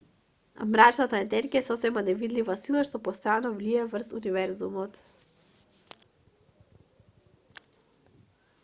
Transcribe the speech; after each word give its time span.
мрачната 0.75 1.17
енергија 1.25 1.59
е 1.63 1.65
сосема 1.67 2.03
невидлива 2.07 2.55
сила 2.61 2.81
што 2.89 3.01
постојано 3.09 3.53
влијае 3.59 3.85
врз 3.93 4.11
универзумот 4.21 4.99